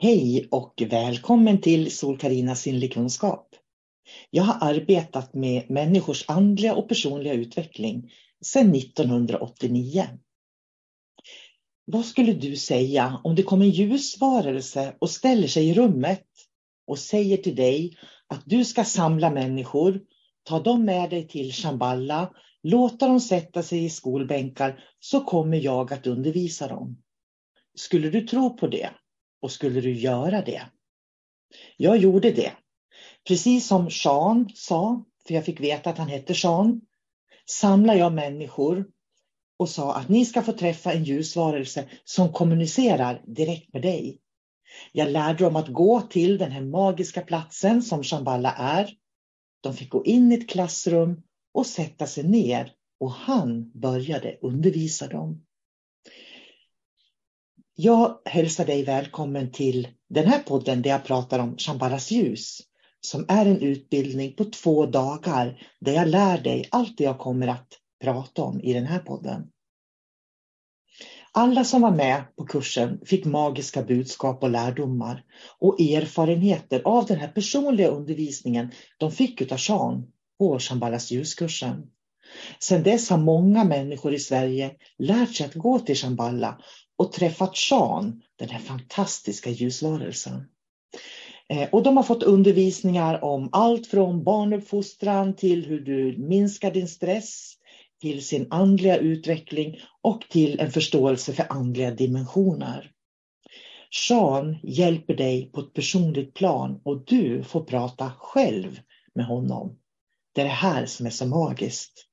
[0.00, 3.48] Hej och välkommen till Sol-Carina sinnlig kunskap.
[4.30, 8.10] Jag har arbetat med människors andliga och personliga utveckling
[8.44, 10.04] sedan 1989.
[11.84, 16.26] Vad skulle du säga om det kom en ljusvarelse och ställer sig i rummet
[16.86, 20.00] och säger till dig att du ska samla människor,
[20.42, 25.92] ta dem med dig till Shamballa, låta dem sätta sig i skolbänkar så kommer jag
[25.92, 27.02] att undervisa dem.
[27.74, 28.90] Skulle du tro på det?
[29.40, 30.62] Och skulle du göra det?
[31.76, 32.52] Jag gjorde det.
[33.28, 36.80] Precis som Sean sa, för jag fick veta att han hette Sean,
[37.46, 38.86] samlade jag människor
[39.58, 44.20] och sa att ni ska få träffa en ljusvarelse som kommunicerar direkt med dig.
[44.92, 48.90] Jag lärde dem att gå till den här magiska platsen som Shamballa är.
[49.60, 51.22] De fick gå in i ett klassrum
[51.54, 55.44] och sätta sig ner och han började undervisa dem.
[57.80, 62.60] Jag hälsar dig välkommen till den här podden där jag pratar om Shambhalas ljus
[63.00, 67.48] som är en utbildning på två dagar där jag lär dig allt det jag kommer
[67.48, 67.66] att
[68.02, 69.46] prata om i den här podden.
[71.32, 75.24] Alla som var med på kursen fick magiska budskap och lärdomar
[75.58, 80.06] och erfarenheter av den här personliga undervisningen de fick av Sean
[80.38, 81.82] på Shambhalas ljuskursen.
[82.58, 86.58] Sedan dess har många människor i Sverige lärt sig att gå till Shambhala
[86.98, 90.48] och träffat Sean, den här fantastiska ljusvarelsen.
[91.48, 96.88] Eh, och de har fått undervisningar om allt från barnuppfostran till hur du minskar din
[96.88, 97.54] stress,
[98.00, 102.90] till sin andliga utveckling och till en förståelse för andliga dimensioner.
[104.08, 108.80] Sean hjälper dig på ett personligt plan och du får prata själv
[109.14, 109.78] med honom.
[110.34, 112.04] Det är det här som är så magiskt.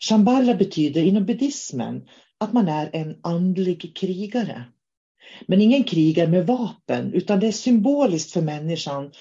[0.00, 2.08] Shambhala betyder inom buddhismen
[2.38, 4.64] att man är en andlig krigare.
[5.46, 9.12] Men ingen krigare med vapen, utan det är symboliskt för människan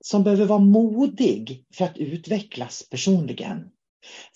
[0.00, 3.68] som behöver vara modig för att utvecklas personligen.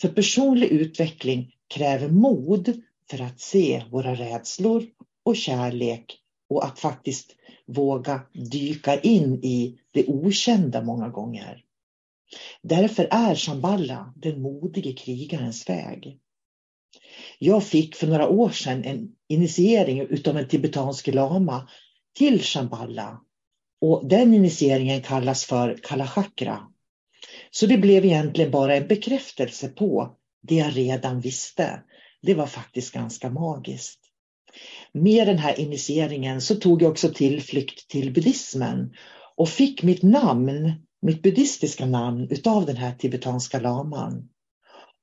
[0.01, 4.85] För personlig utveckling kräver mod för att se våra rädslor
[5.23, 6.19] och kärlek
[6.49, 8.21] och att faktiskt våga
[8.51, 11.65] dyka in i det okända många gånger.
[12.63, 16.21] Därför är Shamballa den modige krigarens väg.
[17.39, 21.69] Jag fick för några år sedan en initiering utav en tibetansk lama
[22.19, 23.21] till Shambhala.
[23.81, 26.61] Och den initieringen kallas för Kalachakra.
[27.51, 31.83] Så det blev egentligen bara en bekräftelse på det jag redan visste.
[32.23, 34.01] Det var faktiskt ganska magiskt.
[34.93, 38.95] Med den här initieringen så tog jag också tillflykt till buddhismen
[39.37, 40.73] och fick mitt namn,
[41.03, 44.29] mitt buddhistiska namn utav den här tibetanska laman.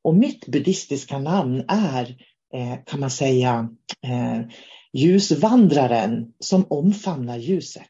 [0.06, 2.18] Och mitt buddhistiska namn är,
[2.54, 3.70] eh, kan man säga,
[4.02, 4.42] eh,
[4.94, 7.90] ljusvandraren som omfamnar ljuset.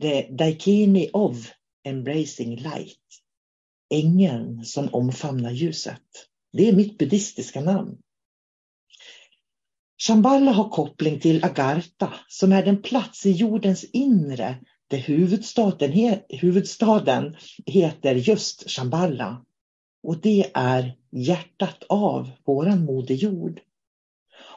[0.00, 1.52] The Daikini of
[1.86, 2.98] Embracing Light.
[3.94, 6.02] Ängeln som omfamnar ljuset.
[6.52, 7.98] Det är mitt buddhistiska namn.
[10.06, 14.56] Shambhala har koppling till Agartha som är den plats i jordens inre
[14.90, 17.36] där huvudstaden, huvudstaden
[17.66, 19.44] heter just Shambhala.
[20.04, 23.60] Och det är hjärtat av våran moder jord.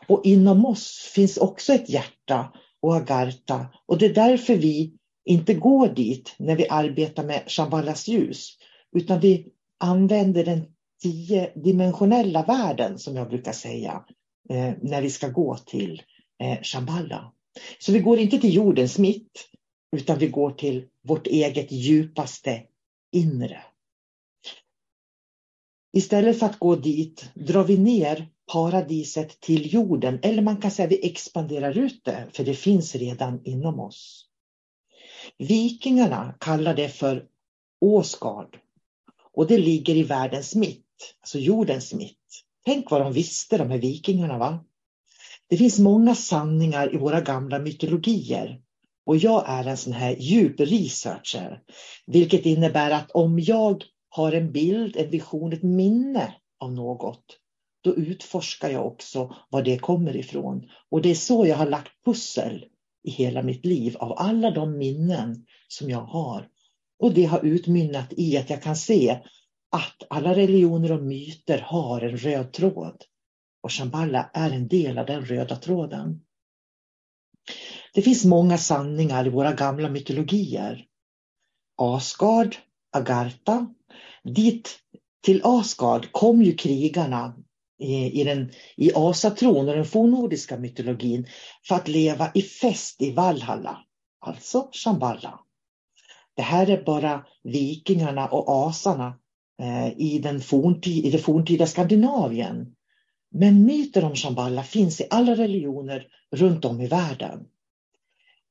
[0.08, 3.66] Och inom oss finns också ett hjärta och agarta.
[3.86, 4.94] och det är därför vi
[5.26, 8.58] inte går dit när vi arbetar med Shambhalas ljus
[8.96, 9.48] utan vi
[9.80, 10.62] använder den
[11.04, 14.04] tiodimensionella världen som jag brukar säga.
[14.50, 16.02] Eh, när vi ska gå till
[16.44, 17.34] eh, Shambhala.
[17.80, 19.50] Så vi går inte till jordens mitt,
[19.96, 22.64] utan vi går till vårt eget djupaste
[23.12, 23.64] inre.
[25.94, 30.86] Istället för att gå dit drar vi ner paradiset till jorden, eller man kan säga
[30.86, 34.26] att vi expanderar ut det, för det finns redan inom oss.
[35.38, 37.26] Vikingarna kallar det för
[37.82, 38.60] Åsgard
[39.34, 42.44] och det ligger i världens mitt, alltså jordens mitt.
[42.66, 44.38] Tänk vad de visste, de här vikingarna.
[44.38, 44.66] va?
[45.50, 48.62] Det finns många sanningar i våra gamla mytologier
[49.06, 51.62] och jag är en sån här djup researcher,
[52.06, 53.84] vilket innebär att om jag
[54.18, 57.26] har en bild, en vision, ett minne av något,
[57.84, 60.70] då utforskar jag också var det kommer ifrån.
[60.90, 62.66] Och det är så jag har lagt pussel
[63.04, 66.48] i hela mitt liv av alla de minnen som jag har.
[67.00, 69.20] Och det har utmynnat i att jag kan se
[69.72, 73.04] att alla religioner och myter har en röd tråd.
[73.64, 76.22] Och Shambhala är en del av den röda tråden.
[77.94, 80.86] Det finns många sanningar i våra gamla mytologier.
[81.76, 82.56] Asgard,
[82.92, 83.68] Agartha.
[84.28, 84.80] Dit
[85.24, 87.36] till Asgard kom ju krigarna
[88.12, 91.28] i, den, i asatron och den fornnordiska mytologin
[91.68, 93.78] för att leva i fest i Valhalla,
[94.20, 95.40] alltså Shambhala.
[96.36, 99.20] Det här är bara vikingarna och asarna
[99.62, 102.76] eh, i, den forntid, i det forntida Skandinavien.
[103.32, 107.46] Men myter om Shambhala finns i alla religioner runt om i världen.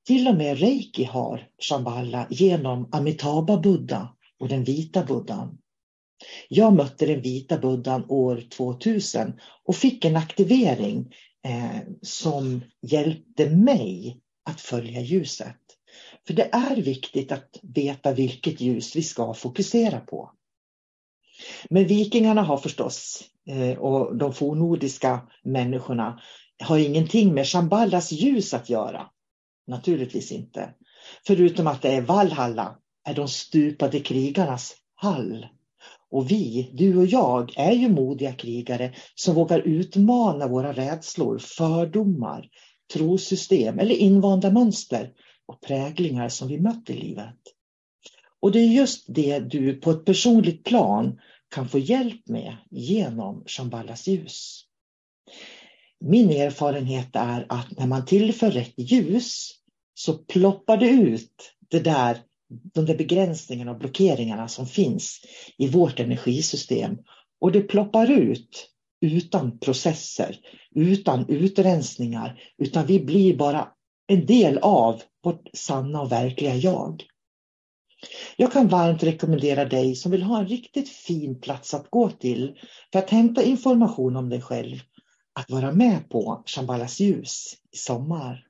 [0.07, 4.09] Till och med reiki har Shambhala genom Amitabha Buddha
[4.39, 5.59] och den vita buddhan.
[6.49, 11.15] Jag mötte den vita buddhan år 2000 och fick en aktivering
[11.47, 14.21] eh, som hjälpte mig
[14.51, 15.57] att följa ljuset.
[16.27, 20.33] För det är viktigt att veta vilket ljus vi ska fokusera på.
[21.71, 26.21] Men vikingarna har förstås, eh, och de fornnordiska människorna,
[26.63, 29.11] har ingenting med Shambhalas ljus att göra.
[29.67, 30.75] Naturligtvis inte.
[31.27, 32.79] Förutom att det är Valhalla,
[33.09, 35.47] är de stupade krigarnas hall.
[36.11, 42.49] Och vi, du och jag, är ju modiga krigare som vågar utmana våra rädslor, fördomar,
[42.93, 45.13] trosystem eller invanda mönster
[45.47, 47.39] och präglingar som vi mött i livet.
[48.41, 51.19] Och det är just det du på ett personligt plan
[51.55, 54.63] kan få hjälp med genom Shambhalas ljus.
[56.01, 59.51] Min erfarenhet är att när man tillför rätt ljus
[59.95, 65.21] så ploppar det ut det där de där begränsningarna och blockeringarna som finns
[65.59, 66.99] i vårt energisystem.
[67.41, 68.71] Och det ploppar ut
[69.01, 70.39] utan processer,
[70.75, 73.69] utan utrensningar, utan vi blir bara
[74.07, 77.05] en del av vårt sanna och verkliga jag.
[78.37, 82.59] Jag kan varmt rekommendera dig som vill ha en riktigt fin plats att gå till
[82.93, 84.77] för att hämta information om dig själv
[85.33, 88.46] att vara med på Shambhalas ljus i sommar.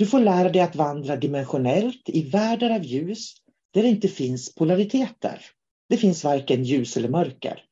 [0.00, 3.34] Du får lära dig att vandra dimensionellt i världar av ljus
[3.74, 5.40] där det inte finns polariteter.
[5.88, 7.62] Det finns varken ljus eller mörker.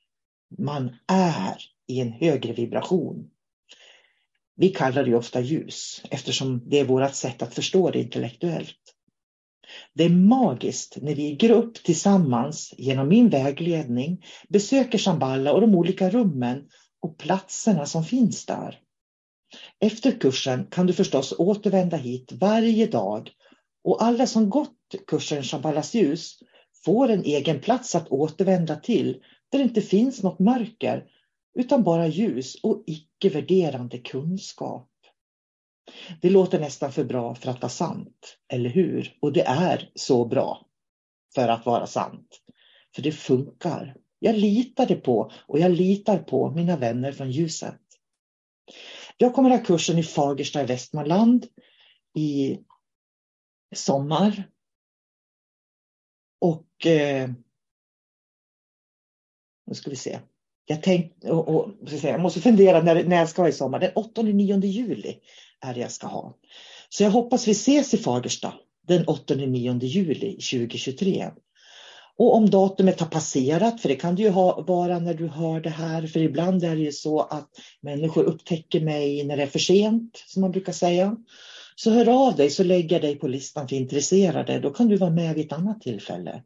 [0.58, 3.30] Man är i en högre vibration.
[4.56, 8.94] Vi kallar det ofta ljus eftersom det är vårt sätt att förstå det intellektuellt.
[9.94, 15.74] Det är magiskt när vi i grupp tillsammans genom min vägledning besöker Shamballa och de
[15.74, 16.68] olika rummen
[17.00, 18.78] och platserna som finns där.
[19.80, 23.30] Efter kursen kan du förstås återvända hit varje dag
[23.84, 26.38] och alla som gått kursen Shambhalas ljus
[26.84, 29.22] får en egen plats att återvända till
[29.52, 31.04] där det inte finns något mörker
[31.58, 34.88] utan bara ljus och icke-värderande kunskap.
[36.22, 39.16] Det låter nästan för bra för att vara sant, eller hur?
[39.20, 40.66] Och det är så bra
[41.34, 42.40] för att vara sant.
[42.94, 43.96] För det funkar.
[44.18, 47.80] Jag litade på och jag litar på mina vänner från ljuset.
[49.20, 51.46] Jag kommer ha kursen i Fagersta i Västmanland
[52.14, 52.58] i
[53.74, 54.50] sommar.
[56.40, 57.30] Och eh,
[59.66, 60.18] nu ska vi se.
[60.66, 61.70] Jag, tänkt, och, och,
[62.02, 63.80] jag måste fundera när, när jag ska ha i sommar.
[63.80, 65.18] Den 8-9 juli
[65.60, 66.38] är det jag ska ha.
[66.88, 68.54] Så jag hoppas vi ses i Fagersta
[68.86, 71.30] den 8-9 juli 2023.
[72.18, 75.60] Och om datumet har passerat, för det kan det ju ha, vara när du hör
[75.60, 79.46] det här, för ibland är det ju så att människor upptäcker mig när det är
[79.46, 81.16] för sent, som man brukar säga.
[81.76, 84.96] Så hör av dig så lägger jag dig på listan för intresserade, då kan du
[84.96, 86.42] vara med vid ett annat tillfälle.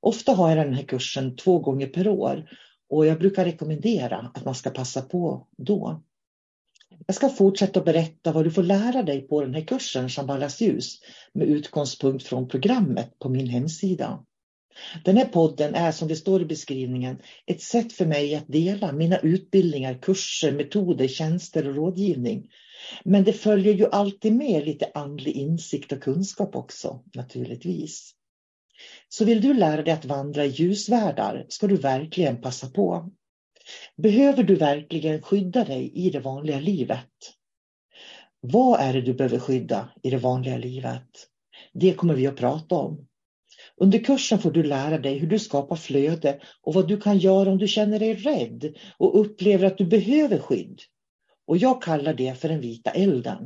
[0.00, 2.50] Ofta har jag den här kursen två gånger per år
[2.88, 6.02] och jag brukar rekommendera att man ska passa på då.
[7.06, 10.98] Jag ska fortsätta berätta vad du får lära dig på den här kursen Shambhalas ljus
[11.32, 14.24] med utgångspunkt från programmet på min hemsida.
[15.04, 18.92] Den här podden är som det står i beskrivningen ett sätt för mig att dela
[18.92, 22.48] mina utbildningar, kurser, metoder, tjänster och rådgivning.
[23.04, 28.12] Men det följer ju alltid med lite andlig insikt och kunskap också, naturligtvis.
[29.08, 33.10] Så vill du lära dig att vandra i ljusvärldar ska du verkligen passa på.
[33.96, 37.10] Behöver du verkligen skydda dig i det vanliga livet?
[38.40, 41.08] Vad är det du behöver skydda i det vanliga livet?
[41.72, 43.05] Det kommer vi att prata om.
[43.80, 47.50] Under kursen får du lära dig hur du skapar flöde och vad du kan göra
[47.50, 50.80] om du känner dig rädd och upplever att du behöver skydd.
[51.46, 53.38] Och jag kallar det för den vita elden.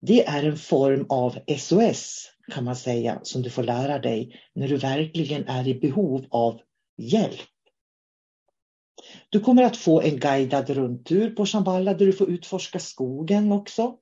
[0.00, 4.68] Det är en form av SOS kan man säga som du får lära dig när
[4.68, 6.60] du verkligen är i behov av
[6.96, 7.40] hjälp.
[9.28, 13.98] Du kommer att få en guidad rundtur på Shamballa där du får utforska skogen också.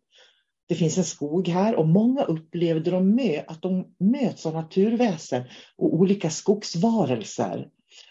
[0.67, 5.45] Det finns en skog här och många upplevde de med att de möts av naturväsen
[5.77, 7.69] och olika skogsvarelser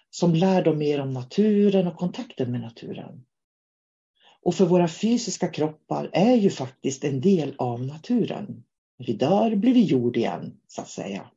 [0.09, 3.25] som lär dem mer om naturen och kontakten med naturen.
[4.41, 8.63] Och för våra fysiska kroppar är ju faktiskt en del av naturen.
[8.99, 11.29] När vi dör blir vi jord igen, så att säga.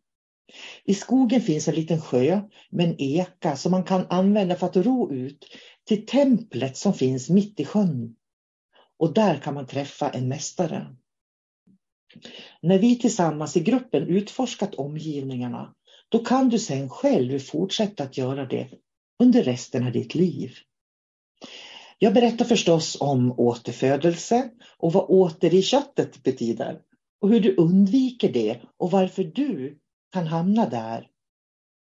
[0.85, 4.77] I skogen finns en liten sjö med en eka som man kan använda för att
[4.77, 5.47] ro ut
[5.85, 8.17] till templet som finns mitt i sjön.
[8.99, 10.97] Och där kan man träffa en mästare.
[12.63, 15.75] När vi tillsammans i gruppen utforskat omgivningarna,
[16.09, 18.69] då kan du sen själv fortsätta att göra det
[19.23, 20.51] under resten av ditt liv.
[21.99, 26.81] Jag berättar förstås om återfödelse och vad åter i köttet betyder
[27.21, 29.79] och hur du undviker det och varför du
[30.13, 31.09] kan hamna där.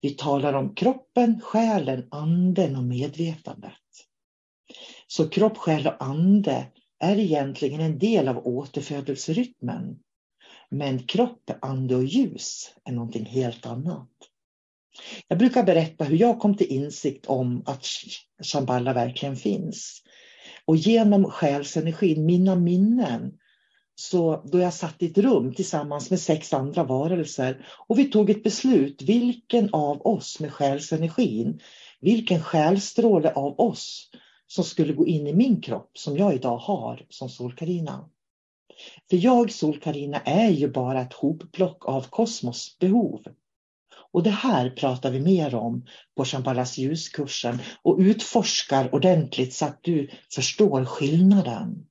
[0.01, 3.73] Vi talar om kroppen, själen, anden och medvetandet.
[5.07, 6.67] Så kropp, själ och ande
[6.99, 9.99] är egentligen en del av återfödelserytmen.
[10.71, 14.09] Men kropp, ande och ljus är någonting helt annat.
[15.27, 17.85] Jag brukar berätta hur jag kom till insikt om att
[18.43, 20.03] Shambhala verkligen finns.
[20.65, 23.37] Och genom själsenergin, mina minnen,
[23.95, 28.29] så då jag satt i ett rum tillsammans med sex andra varelser och vi tog
[28.29, 31.59] ett beslut, vilken av oss med själsenergin,
[31.99, 34.09] vilken själstråle av oss
[34.47, 38.09] som skulle gå in i min kropp som jag idag har som Solkarina.
[39.09, 43.23] För jag, Sol-Carina, är ju bara ett hopplock av kosmos behov.
[44.11, 45.85] Och det här pratar vi mer om
[46.17, 51.85] på Shambhalas ljuskursen och utforskar ordentligt så att du förstår skillnaden.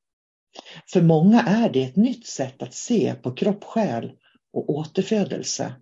[0.93, 4.13] För många är det ett nytt sätt att se på kropp, själ
[4.53, 5.73] och återfödelse.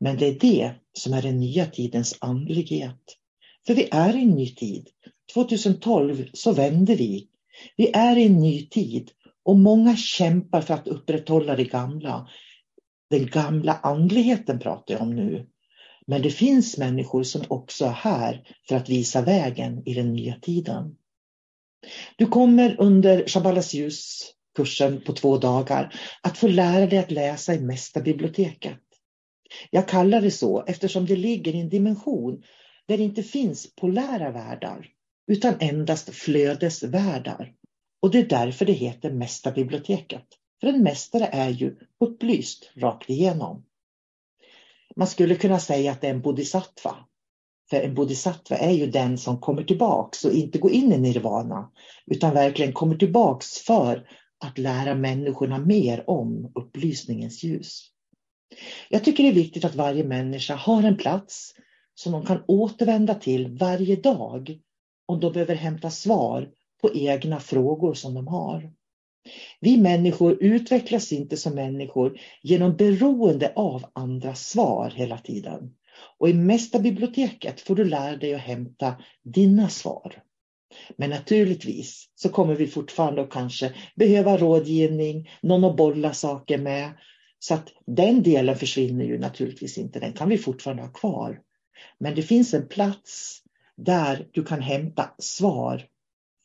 [0.00, 3.16] Men det är det som är den nya tidens andlighet.
[3.66, 4.88] För vi är i en ny tid.
[5.34, 7.28] 2012 så vände vi.
[7.76, 9.10] Vi är i en ny tid
[9.48, 12.28] och många kämpar för att upprätthålla det gamla.
[13.10, 15.46] Den gamla andligheten pratar jag om nu.
[16.06, 20.34] Men det finns människor som också är här för att visa vägen i den nya
[20.42, 20.96] tiden.
[22.16, 27.60] Du kommer under Shabbalas ljuskursen på två dagar att få lära dig att läsa i
[27.60, 28.80] Mästarbiblioteket.
[29.70, 32.42] Jag kallar det så eftersom det ligger i en dimension
[32.88, 34.86] där det inte finns polära världar
[35.32, 37.54] utan endast flödesvärldar.
[38.00, 40.26] Och det är därför det heter Mästarbiblioteket.
[40.60, 43.64] För en mästare är ju upplyst rakt igenom.
[44.96, 46.96] Man skulle kunna säga att det är en bodhisattva.
[47.70, 51.70] För en bodhisattva är ju den som kommer tillbaks och inte går in i nirvana
[52.06, 54.08] utan verkligen kommer tillbaks för
[54.44, 57.90] att lära människorna mer om upplysningens ljus.
[58.88, 61.54] Jag tycker det är viktigt att varje människa har en plats
[61.94, 64.58] som de kan återvända till varje dag
[65.06, 68.72] om de behöver hämta svar på egna frågor som de har.
[69.60, 75.74] Vi människor utvecklas inte som människor genom beroende av andras svar hela tiden.
[76.18, 80.22] Och i mesta biblioteket får du lära dig att hämta dina svar.
[80.96, 86.90] Men naturligtvis så kommer vi fortfarande att kanske behöva rådgivning, någon att bolla saker med.
[87.38, 91.40] Så att den delen försvinner ju naturligtvis inte, den kan vi fortfarande ha kvar.
[91.98, 93.42] Men det finns en plats
[93.76, 95.86] där du kan hämta svar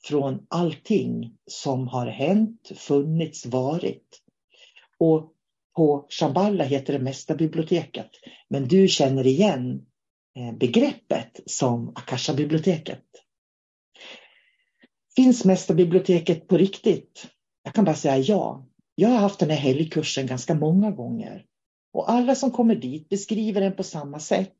[0.05, 4.21] från allting som har hänt, funnits, varit.
[4.99, 5.33] Och
[5.75, 8.09] på Shamballa heter det Mesta biblioteket.
[8.49, 9.85] Men du känner igen
[10.37, 13.03] eh, begreppet som Akasha-biblioteket.
[15.15, 17.27] Finns Mesta biblioteket på riktigt?
[17.63, 18.67] Jag kan bara säga ja.
[18.95, 21.45] Jag har haft den här helgkursen ganska många gånger.
[21.93, 24.55] Och alla som kommer dit beskriver den på samma sätt.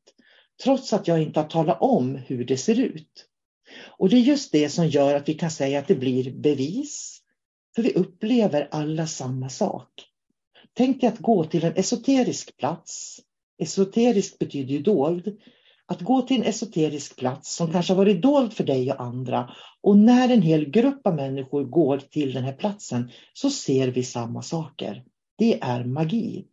[0.64, 3.28] Trots att jag inte har talat om hur det ser ut.
[3.98, 7.20] Och det är just det som gör att vi kan säga att det blir bevis.
[7.74, 9.88] För vi upplever alla samma sak.
[10.72, 13.20] Tänk dig att gå till en esoterisk plats
[13.58, 15.38] Esoterisk betyder ju dold.
[15.86, 19.50] Att gå till en esoterisk plats som kanske har varit dold för dig och andra
[19.80, 24.02] och när en hel grupp av människor går till den här platsen så ser vi
[24.02, 25.04] samma saker.
[25.38, 26.46] Det är magi.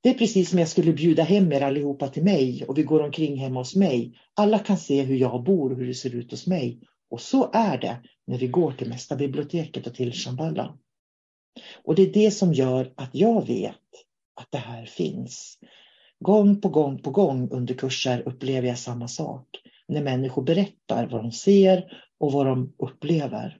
[0.00, 3.00] Det är precis som jag skulle bjuda hem er allihopa till mig och vi går
[3.00, 4.18] omkring hemma hos mig.
[4.34, 6.80] Alla kan se hur jag bor och hur det ser ut hos mig.
[7.10, 10.78] Och så är det när vi går till Mästarbiblioteket och till Shambhala.
[11.84, 13.74] Och det är det som gör att jag vet
[14.40, 15.58] att det här finns.
[16.20, 19.46] Gång på gång på gång under kurser upplever jag samma sak.
[19.88, 21.84] När människor berättar vad de ser
[22.18, 23.58] och vad de upplever.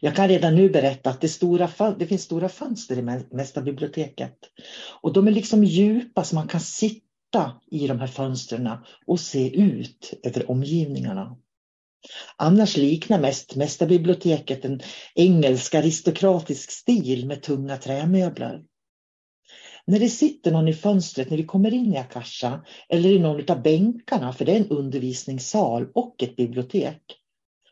[0.00, 3.02] Jag kan redan nu berätta att det, stora, det finns stora fönster i
[3.36, 4.38] Mästarbiblioteket.
[5.00, 8.70] Och de är liksom djupa så man kan sitta i de här fönstren
[9.06, 11.36] och se ut över omgivningarna.
[12.36, 14.80] Annars liknar mest Mästarbiblioteket en
[15.14, 18.62] engelsk aristokratisk stil med tunga trämöbler.
[19.84, 23.50] När det sitter någon i fönstret när vi kommer in i Akasha eller i någon
[23.50, 27.02] av bänkarna, för det är en undervisningssal och ett bibliotek,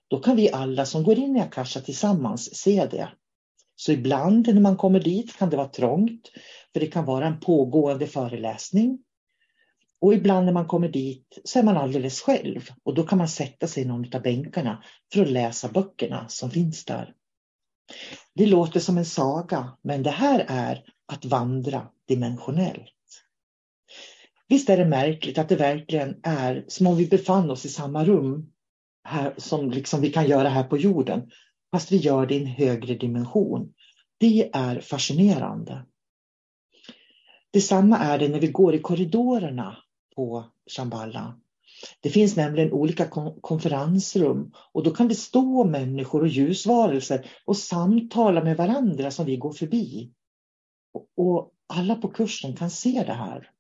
[0.08, 3.08] då kan vi alla som går in i Akasha tillsammans se det.
[3.76, 6.30] Så ibland när man kommer dit kan det vara trångt,
[6.72, 8.98] för det kan vara en pågående föreläsning.
[10.00, 13.28] Och ibland när man kommer dit så är man alldeles själv och då kan man
[13.28, 17.14] sätta sig i någon av bänkarna för att läsa böckerna som finns där.
[18.34, 22.92] Det låter som en saga, men det här är att vandra dimensionellt.
[24.48, 28.04] Visst är det märkligt att det verkligen är som om vi befann oss i samma
[28.04, 28.52] rum
[29.06, 31.30] här, som liksom vi kan göra här på jorden,
[31.70, 33.72] fast vi gör det i en högre dimension.
[34.18, 35.86] Det är fascinerande.
[37.52, 39.76] Detsamma är det när vi går i korridorerna
[40.16, 41.40] på Shambhala.
[42.00, 43.06] Det finns nämligen olika
[43.40, 49.36] konferensrum och då kan det stå människor och ljusvarelser och samtala med varandra som vi
[49.36, 50.12] går förbi.
[51.16, 53.50] Och alla på kursen kan se det här.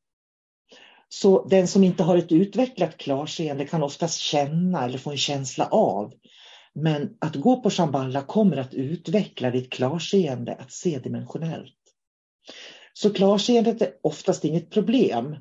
[1.08, 5.66] Så den som inte har ett utvecklat klarseende kan oftast känna eller få en känsla
[5.66, 6.12] av.
[6.74, 11.74] Men att gå på Shamballa kommer att utveckla ditt klarseende att se dimensionellt.
[12.92, 15.36] Så klarseendet är oftast inget problem.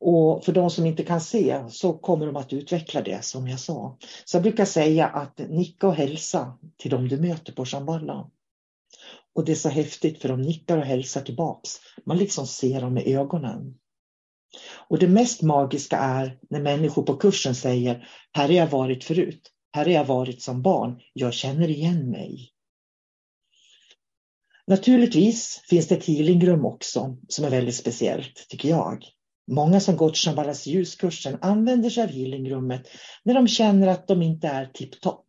[0.00, 3.60] Och för de som inte kan se så kommer de att utveckla det som jag
[3.60, 3.98] sa.
[4.24, 8.30] Så jag brukar säga att nicka och hälsa till de du möter på Shamballa.
[9.34, 11.70] Och det är så häftigt för de nickar och hälsar tillbaks.
[12.04, 13.74] Man liksom ser dem med ögonen.
[14.88, 19.52] Och det mest magiska är när människor på kursen säger, här har jag varit förut,
[19.72, 22.52] här har jag varit som barn, jag känner igen mig.
[24.66, 29.04] Naturligtvis finns det ett healingrum också som är väldigt speciellt, tycker jag.
[29.52, 32.88] Många som gått Shambhalas ljuskursen använder sig av healingrummet
[33.24, 35.26] när de känner att de inte är tipptopp.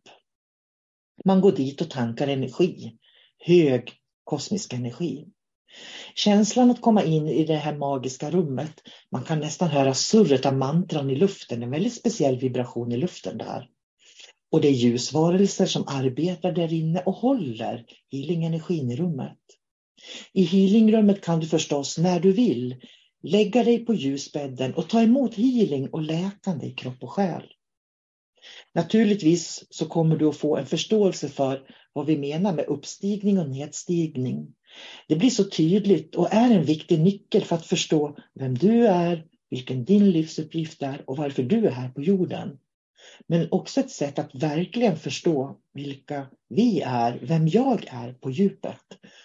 [1.24, 2.98] Man går dit och tankar energi,
[3.38, 3.92] hög
[4.24, 5.26] kosmisk energi.
[6.14, 8.72] Känslan att komma in i det här magiska rummet,
[9.12, 13.38] man kan nästan höra surret av mantran i luften, en väldigt speciell vibration i luften
[13.38, 13.68] där.
[14.50, 19.38] Och det är ljusvarelser som arbetar där inne och håller healingenergin i rummet.
[20.32, 22.76] I healingrummet kan du förstås när du vill
[23.22, 27.42] lägga dig på ljusbädden och ta emot healing och läkande i kropp och själ.
[28.74, 33.50] Naturligtvis så kommer du att få en förståelse för vad vi menar med uppstigning och
[33.50, 34.54] nedstigning.
[35.08, 39.24] Det blir så tydligt och är en viktig nyckel för att förstå vem du är,
[39.50, 42.58] vilken din livsuppgift är och varför du är här på jorden.
[43.26, 48.82] Men också ett sätt att verkligen förstå vilka vi är, vem jag är på djupet.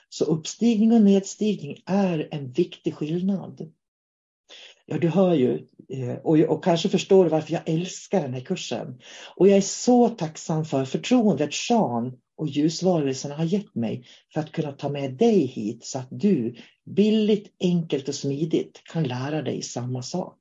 [0.10, 3.72] Så uppstigning och nedstigning är en viktig skillnad.
[4.86, 9.00] Ja, du hör ju eh, och, och kanske förstår varför jag älskar den här kursen.
[9.36, 14.52] Och jag är så tacksam för förtroendet Sean och ljusvarelserna har gett mig för att
[14.52, 19.62] kunna ta med dig hit så att du billigt, enkelt och smidigt kan lära dig
[19.62, 20.40] samma sak.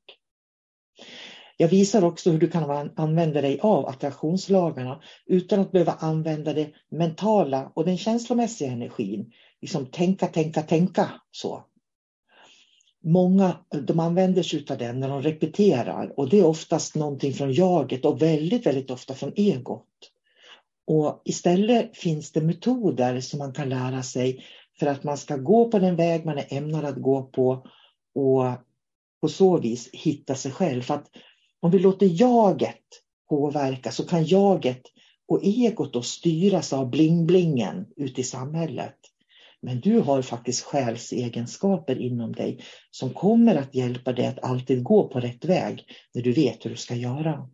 [1.56, 6.70] Jag visar också hur du kan använda dig av attraktionslagarna utan att behöva använda det
[6.90, 9.32] mentala och den känslomässiga energin.
[9.60, 11.64] Liksom tänka, tänka, tänka så.
[13.04, 17.52] Många de använder sig av den när de repeterar och det är oftast någonting från
[17.52, 20.11] jaget och väldigt, väldigt ofta från egot.
[20.86, 24.44] Och istället finns det metoder som man kan lära sig
[24.78, 27.66] för att man ska gå på den väg man är ämnad att gå på
[28.14, 28.44] och
[29.20, 30.82] på så vis hitta sig själv.
[30.82, 31.06] För att
[31.60, 32.82] om vi låter jaget
[33.28, 34.82] påverka så kan jaget
[35.28, 38.96] och egot då styras av bling-blingen ute i samhället.
[39.62, 45.08] Men du har faktiskt själsegenskaper inom dig som kommer att hjälpa dig att alltid gå
[45.08, 47.48] på rätt väg när du vet hur du ska göra.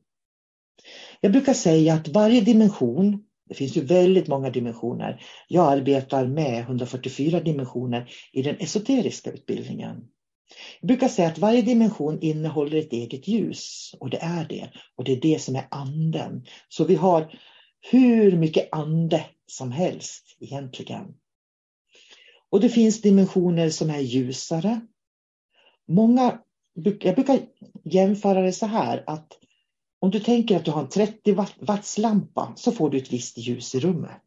[1.20, 5.22] Jag brukar säga att varje dimension, det finns ju väldigt många dimensioner.
[5.48, 10.04] Jag arbetar med 144 dimensioner i den esoteriska utbildningen.
[10.80, 14.70] Jag brukar säga att varje dimension innehåller ett eget ljus och det är det.
[14.96, 16.44] Och det är det som är anden.
[16.68, 17.32] Så vi har
[17.90, 21.14] hur mycket ande som helst egentligen.
[22.50, 24.80] Och det finns dimensioner som är ljusare.
[25.88, 26.38] Många,
[26.74, 27.38] jag brukar
[27.84, 29.38] jämföra det så här att
[30.00, 33.38] om du tänker att du har en 30 watts lampa så får du ett visst
[33.38, 34.22] ljus i rummet.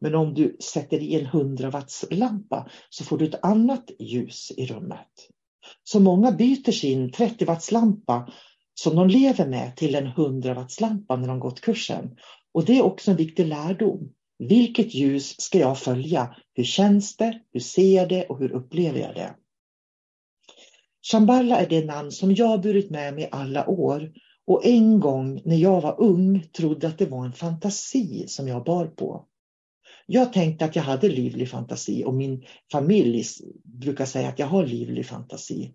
[0.00, 4.52] Men om du sätter i en 100 watts lampa så får du ett annat ljus
[4.56, 5.28] i rummet.
[5.84, 8.32] Så många byter sin 30 watts lampa
[8.74, 12.16] som de lever med till en 100 watts lampa när de gått kursen.
[12.54, 14.12] Och det är också en viktig lärdom.
[14.38, 16.36] Vilket ljus ska jag följa?
[16.54, 17.40] Hur känns det?
[17.52, 18.26] Hur ser jag det?
[18.26, 19.34] Och hur upplever jag det?
[21.12, 24.12] Shambhala är det namn som jag burit med mig alla år
[24.46, 28.64] och en gång när jag var ung trodde att det var en fantasi som jag
[28.64, 29.26] bar på.
[30.06, 33.24] Jag tänkte att jag hade livlig fantasi och min familj
[33.64, 35.74] brukar säga att jag har livlig fantasi.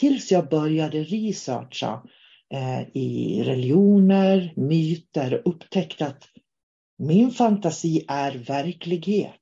[0.00, 2.02] Tills jag började researcha
[2.54, 6.28] eh, i religioner, myter och upptäckte att
[6.98, 9.34] min fantasi är verklighet.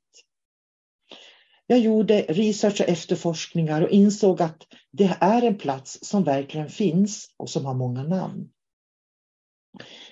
[1.66, 4.62] Jag gjorde research och efterforskningar och insåg att
[4.92, 8.48] det är en plats som verkligen finns och som har många namn.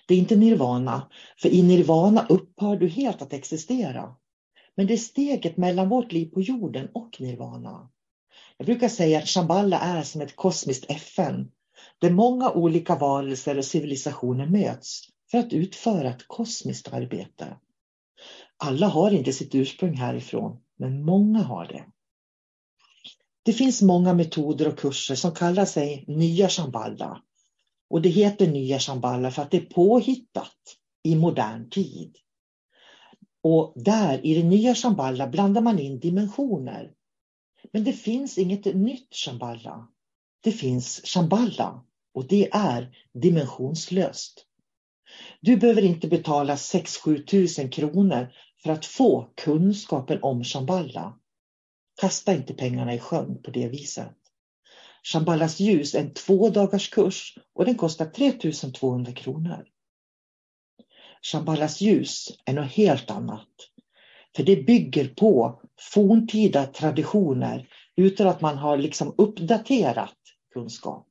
[0.07, 4.17] Det är inte nirvana, för i nirvana upphör du helt att existera.
[4.77, 7.91] Men det är steget mellan vårt liv på jorden och nirvana.
[8.57, 11.51] Jag brukar säga att Shambhala är som ett kosmiskt FN,
[11.99, 15.01] där många olika varelser och civilisationer möts
[15.31, 17.57] för att utföra ett kosmiskt arbete.
[18.57, 21.85] Alla har inte sitt ursprung härifrån, men många har det.
[23.43, 27.23] Det finns många metoder och kurser som kallar sig nya Shambhala.
[27.91, 32.17] Och det heter nya Shambhala för att det är påhittat i modern tid.
[33.43, 36.93] Och där i det nya Shambhala blandar man in dimensioner.
[37.73, 39.89] Men det finns inget nytt Shambhala.
[40.43, 44.47] Det finns Shambhala och det är dimensionslöst.
[45.41, 51.19] Du behöver inte betala 6-7 tusen kronor för att få kunskapen om Shambhala.
[52.01, 54.24] Kasta inte pengarna i sjön på det viset.
[55.07, 59.67] Shambhalas ljus är en två dagars kurs och den kostar 3200 kronor.
[61.23, 63.49] Shambhalas ljus är något helt annat.
[64.37, 70.17] För det bygger på forntida traditioner utan att man har liksom uppdaterat
[70.53, 71.09] kunskap.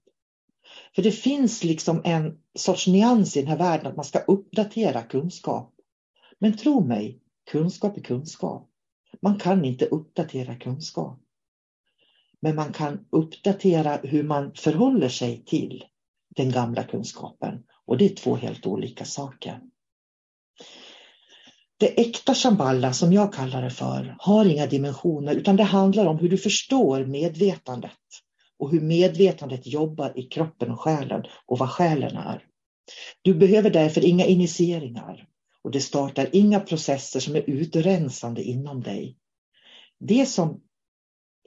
[0.96, 5.02] För det finns liksom en sorts nyans i den här världen att man ska uppdatera
[5.02, 5.74] kunskap.
[6.40, 7.20] Men tro mig,
[7.52, 8.70] kunskap är kunskap.
[9.22, 11.23] Man kan inte uppdatera kunskap.
[12.44, 15.84] Men man kan uppdatera hur man förhåller sig till
[16.36, 17.64] den gamla kunskapen.
[17.86, 19.60] Och det är två helt olika saker.
[21.78, 26.18] Det äkta shamballa, som jag kallar det för, har inga dimensioner utan det handlar om
[26.18, 27.92] hur du förstår medvetandet
[28.60, 32.46] och hur medvetandet jobbar i kroppen och själen och vad själen är.
[33.22, 35.28] Du behöver därför inga initieringar
[35.64, 39.18] och det startar inga processer som är utrensande inom dig.
[40.00, 40.62] Det som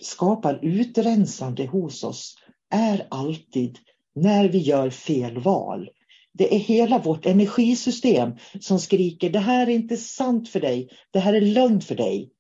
[0.03, 2.37] skapar utrensande hos oss
[2.71, 3.79] är alltid
[4.15, 5.89] när vi gör fel val.
[6.33, 11.19] Det är hela vårt energisystem som skriker det här är inte sant för dig, det
[11.19, 12.31] här är lögn för dig.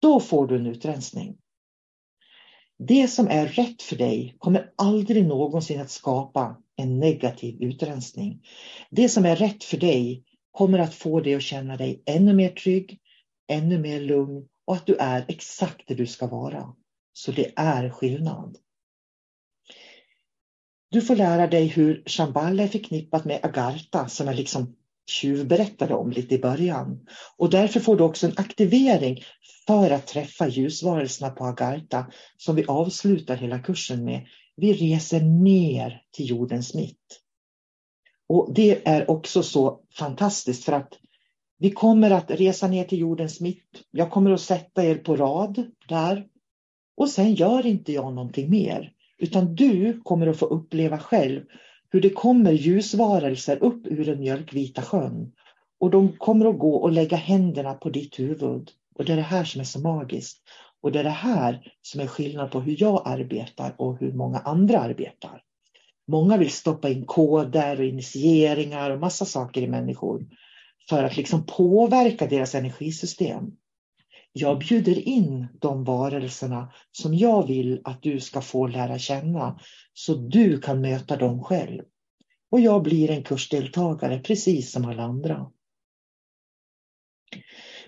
[0.00, 1.36] Då får du en utrensning.
[2.78, 8.42] Det som är rätt för dig kommer aldrig någonsin att skapa en negativ utrensning.
[8.90, 12.48] Det som är rätt för dig kommer att få dig att känna dig ännu mer
[12.48, 12.98] trygg,
[13.48, 16.74] ännu mer lugn och att du är exakt det du ska vara.
[17.16, 18.56] Så det är skillnad.
[20.90, 26.10] Du får lära dig hur Shambhala är förknippat med Agartha som jag liksom tjuvberättade om
[26.10, 27.06] lite i början.
[27.36, 29.22] Och därför får du också en aktivering
[29.66, 34.26] för att träffa ljusvarelserna på Agartha som vi avslutar hela kursen med.
[34.56, 37.20] Vi reser ner till jordens mitt.
[38.28, 40.92] Och det är också så fantastiskt för att
[41.58, 43.82] vi kommer att resa ner till jordens mitt.
[43.90, 46.26] Jag kommer att sätta er på rad där.
[46.96, 48.92] Och sen gör inte jag någonting mer.
[49.18, 51.42] Utan du kommer att få uppleva själv
[51.90, 55.32] hur det kommer ljusvarelser upp ur den mjölkvita sjön.
[55.80, 58.70] Och de kommer att gå och lägga händerna på ditt huvud.
[58.94, 60.42] Och det är det här som är så magiskt.
[60.82, 64.38] Och det är det här som är skillnad på hur jag arbetar och hur många
[64.38, 65.42] andra arbetar.
[66.08, 70.26] Många vill stoppa in koder och initieringar och massa saker i människor
[70.88, 73.52] för att liksom påverka deras energisystem.
[74.36, 79.60] Jag bjuder in de varelserna som jag vill att du ska få lära känna
[79.92, 81.82] så du kan möta dem själv.
[82.50, 85.50] Och jag blir en kursdeltagare precis som alla andra.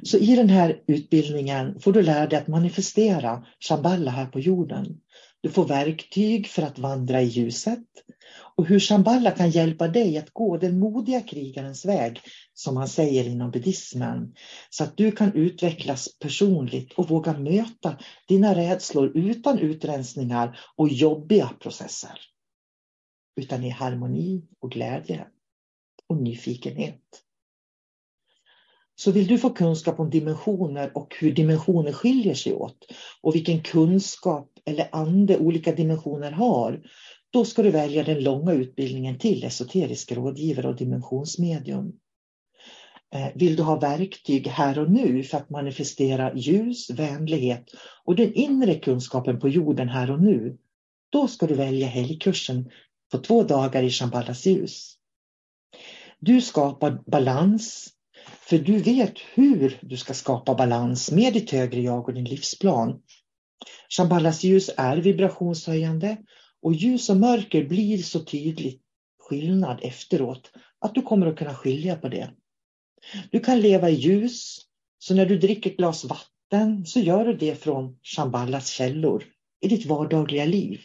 [0.02, 5.00] Så i den här utbildningen får du lära dig att manifestera Shamballa här på jorden.
[5.46, 7.84] Du får verktyg för att vandra i ljuset
[8.56, 12.20] och hur Shambhala kan hjälpa dig att gå den modiga krigarens väg,
[12.54, 14.34] som man säger inom buddhismen,
[14.70, 21.48] så att du kan utvecklas personligt och våga möta dina rädslor utan utrensningar och jobbiga
[21.60, 22.20] processer,
[23.40, 25.26] utan i harmoni och glädje
[26.08, 27.25] och nyfikenhet.
[28.96, 32.78] Så vill du få kunskap om dimensioner och hur dimensioner skiljer sig åt
[33.22, 36.82] och vilken kunskap eller ande olika dimensioner har,
[37.30, 41.92] då ska du välja den långa utbildningen till esoterisk rådgivare och dimensionsmedium.
[43.14, 47.64] Eh, vill du ha verktyg här och nu för att manifestera ljus, vänlighet
[48.04, 50.56] och den inre kunskapen på jorden här och nu,
[51.10, 52.70] då ska du välja helgkursen
[53.12, 54.96] på två dagar i Shambhalas ljus.
[56.18, 57.95] Du skapar balans,
[58.26, 63.02] för du vet hur du ska skapa balans med ditt högre jag och din livsplan.
[63.88, 66.16] Shambhalas ljus är vibrationshöjande
[66.62, 68.82] och ljus och mörker blir så tydligt
[69.28, 72.30] skillnad efteråt att du kommer att kunna skilja på det.
[73.30, 74.58] Du kan leva i ljus,
[74.98, 79.24] så när du dricker ett glas vatten så gör du det från Shambhalas källor
[79.60, 80.80] i ditt vardagliga liv.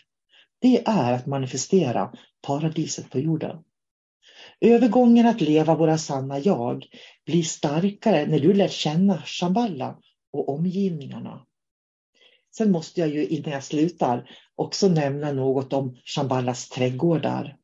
[0.62, 3.58] Det är att manifestera paradiset på jorden.
[4.62, 6.86] Övergången att leva våra sanna jag
[7.26, 9.97] blir starkare när du lär känna Shamballa
[10.34, 11.45] och omgivningarna.
[12.58, 17.58] Sen måste jag ju innan jag slutar också nämna något om Shamballas trädgårdar.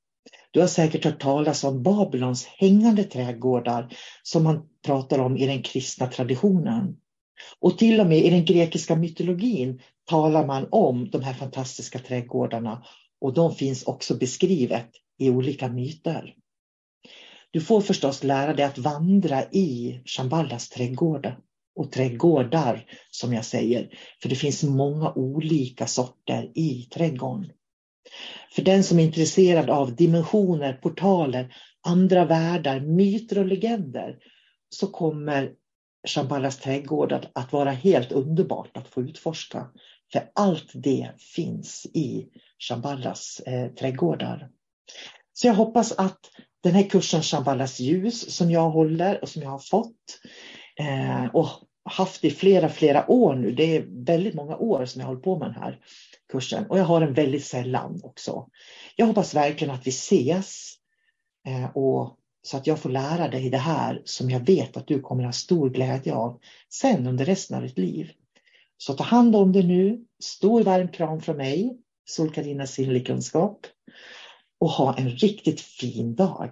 [0.52, 5.62] Du har säkert hört talas om Babylons hängande trädgårdar som man pratar om i den
[5.62, 6.98] kristna traditionen.
[7.60, 12.84] Och till och med i den grekiska mytologin talar man om de här fantastiska trädgårdarna
[13.22, 16.34] och de finns också beskrivet i olika myter.
[17.58, 21.40] Du får förstås lära dig att vandra i Shambhalas trädgårdar
[21.76, 23.90] och trädgårdar som jag säger.
[24.22, 27.52] För det finns många olika sorter i trädgården.
[28.52, 31.56] För den som är intresserad av dimensioner, portaler,
[31.88, 34.18] andra världar, myter och legender
[34.70, 35.52] så kommer
[36.08, 39.68] Shambhalas trädgårdar att vara helt underbart att få utforska.
[40.12, 42.28] För allt det finns i
[42.60, 44.50] Shambhalas eh, trädgårdar.
[45.34, 46.20] Så jag hoppas att
[46.64, 50.20] den här kursen Shambhalas ljus som jag håller och som jag har fått
[50.80, 51.48] eh, och
[51.84, 53.52] haft i flera, flera år nu.
[53.52, 55.80] Det är väldigt många år som jag hållit på med den här
[56.32, 58.48] kursen och jag har den väldigt sällan också.
[58.96, 60.74] Jag hoppas verkligen att vi ses
[61.48, 65.00] eh, och så att jag får lära dig det här som jag vet att du
[65.00, 66.40] kommer ha stor glädje av
[66.74, 68.12] sen under resten av ditt liv.
[68.78, 70.06] Så ta hand om det nu.
[70.24, 73.60] Stor varm kram från mig, Sol-Carina Sinnlig Kunskap
[74.60, 76.52] och ha en riktigt fin dag.